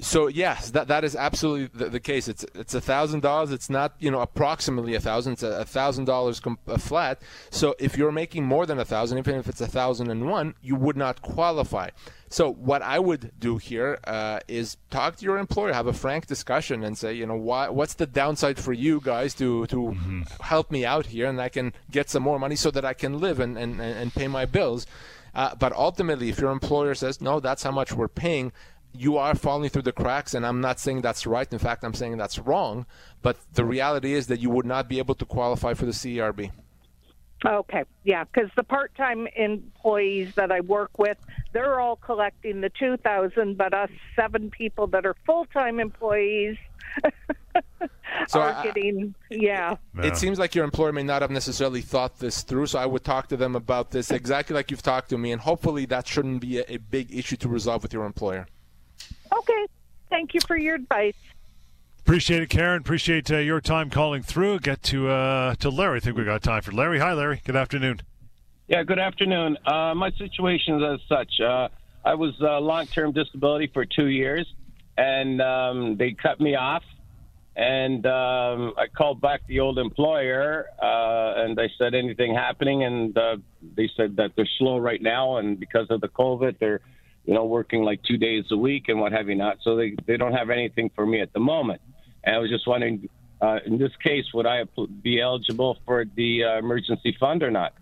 [0.00, 2.28] So yes, that that is absolutely the, the case.
[2.28, 3.50] It's it's a thousand dollars.
[3.50, 5.34] It's not you know approximately a thousand.
[5.34, 6.40] It's a thousand dollars
[6.78, 7.22] flat.
[7.50, 10.54] So if you're making more than a thousand, even if it's a thousand and one,
[10.60, 11.90] you would not qualify.
[12.28, 16.26] So what I would do here uh, is talk to your employer, have a frank
[16.26, 20.22] discussion, and say, you know, why, what's the downside for you guys to to mm-hmm.
[20.40, 23.18] help me out here, and I can get some more money so that I can
[23.18, 24.86] live and and, and pay my bills.
[25.34, 28.52] Uh, but ultimately, if your employer says no, that's how much we're paying,
[28.92, 31.50] you are falling through the cracks, and I'm not saying that's right.
[31.52, 32.86] In fact, I'm saying that's wrong.
[33.22, 36.50] But the reality is that you would not be able to qualify for the CERB.
[37.44, 41.18] Okay, yeah, because the part-time employees that I work with,
[41.52, 46.56] they're all collecting the two thousand, but us seven people that are full-time employees
[48.28, 49.76] so are I, getting yeah.
[49.98, 52.86] It, it seems like your employer may not have necessarily thought this through, so I
[52.86, 56.08] would talk to them about this exactly like you've talked to me, and hopefully that
[56.08, 58.46] shouldn't be a, a big issue to resolve with your employer.
[59.32, 59.66] Okay.
[60.08, 61.14] Thank you for your advice.
[62.00, 62.80] Appreciate it, Karen.
[62.80, 64.60] Appreciate uh, your time calling through.
[64.60, 65.96] Get to uh, to Larry.
[65.96, 67.00] I think we got time for Larry.
[67.00, 67.42] Hi, Larry.
[67.44, 68.00] Good afternoon.
[68.68, 69.58] Yeah, good afternoon.
[69.66, 71.40] Uh, my situation is as such.
[71.40, 71.68] Uh,
[72.04, 74.46] I was uh, long-term disability for two years,
[74.96, 76.84] and um, they cut me off.
[77.56, 83.18] And um, I called back the old employer, uh, and I said anything happening, and
[83.74, 86.82] they said that they're slow right now, and because of the COVID, they're
[87.26, 89.58] you know, working like two days a week and what have you not.
[89.62, 91.80] So they, they don't have anything for me at the moment.
[92.24, 93.08] And I was just wondering,
[93.40, 94.64] uh, in this case, would I
[95.02, 97.74] be eligible for the uh, emergency fund or not?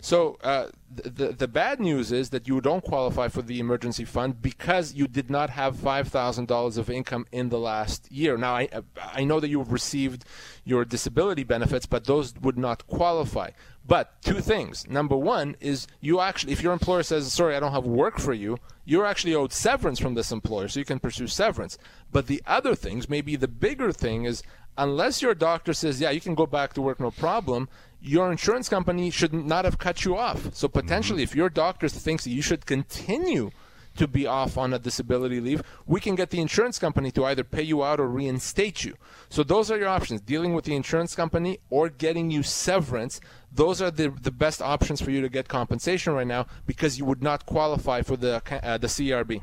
[0.00, 4.40] So uh, the the bad news is that you don't qualify for the emergency fund
[4.40, 8.36] because you did not have five thousand dollars of income in the last year.
[8.36, 10.24] Now I I know that you've received
[10.64, 13.50] your disability benefits, but those would not qualify.
[13.88, 14.86] But two things.
[14.86, 18.34] Number one is you actually, if your employer says, sorry, I don't have work for
[18.34, 21.78] you, you're actually owed severance from this employer, so you can pursue severance.
[22.12, 24.42] But the other things, maybe the bigger thing is,
[24.76, 27.66] unless your doctor says, yeah, you can go back to work, no problem,
[28.00, 30.54] your insurance company should not have cut you off.
[30.54, 31.32] So potentially, mm-hmm.
[31.32, 33.50] if your doctor thinks that you should continue
[33.96, 37.42] to be off on a disability leave, we can get the insurance company to either
[37.42, 38.96] pay you out or reinstate you.
[39.28, 43.20] So those are your options dealing with the insurance company or getting you severance.
[43.52, 47.04] Those are the, the best options for you to get compensation right now because you
[47.04, 49.42] would not qualify for the, uh, the CERB.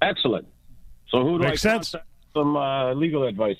[0.00, 0.46] Excellent.
[1.08, 1.94] So who do Makes I sense.
[2.32, 3.56] some uh, legal advice?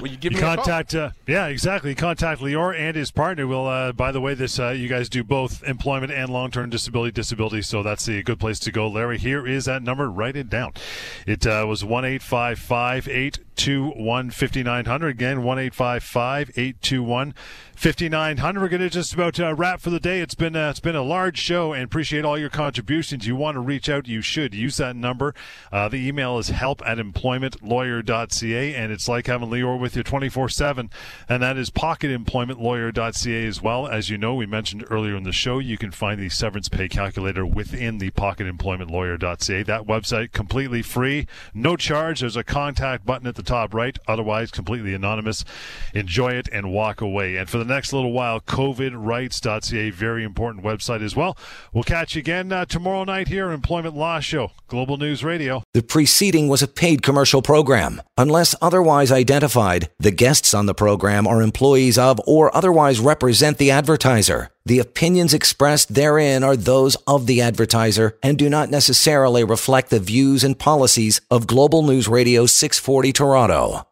[0.00, 0.94] Will you give you me contact?
[0.94, 1.94] Uh, yeah, exactly.
[1.94, 3.46] Contact Lior and his partner.
[3.46, 3.66] Will.
[3.66, 7.62] Uh, by the way, this uh, you guys do both employment and long-term disability disability,
[7.62, 8.88] so that's a good place to go.
[8.88, 10.10] Larry, here is that number.
[10.10, 10.72] Write it down.
[11.26, 15.10] It uh, was one eight five five eight two one fifty nine hundred.
[15.10, 17.32] Again, one eight five five eight two one
[17.76, 18.60] 5900.
[18.60, 20.20] We're going to just about uh, wrap for the day.
[20.20, 23.26] It's been uh, it's been a large show and appreciate all your contributions.
[23.26, 25.34] You want to reach out, you should use that number.
[25.72, 30.48] Uh, the email is help at employmentlawyer.ca and it's like having Lior with you 24
[30.48, 30.88] 7.
[31.28, 33.86] And that is pocketemploymentlawyer.ca as well.
[33.86, 36.88] As you know, we mentioned earlier in the show, you can find the severance pay
[36.88, 39.62] calculator within the pocketemploymentlawyer.ca.
[39.62, 42.20] That website completely free, no charge.
[42.20, 45.44] There's a contact button at the top right, otherwise completely anonymous.
[45.92, 47.36] Enjoy it and walk away.
[47.36, 51.36] And for the next little while, covidrights.ca, very important website as well.
[51.74, 55.62] We'll catch you again uh, tomorrow night here, Employment Law Show, Global News Radio.
[55.74, 58.00] The preceding was a paid commercial program.
[58.16, 63.70] Unless otherwise identified, the guests on the program are employees of or otherwise represent the
[63.70, 64.50] advertiser.
[64.66, 70.00] The opinions expressed therein are those of the advertiser and do not necessarily reflect the
[70.00, 73.86] views and policies of Global News Radio 640 Toronto.